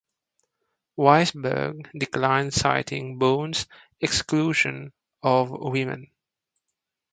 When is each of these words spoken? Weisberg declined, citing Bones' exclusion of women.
Weisberg 0.97 1.87
declined, 1.95 2.55
citing 2.55 3.19
Bones' 3.19 3.67
exclusion 3.99 4.93
of 5.21 5.51
women. 5.51 6.09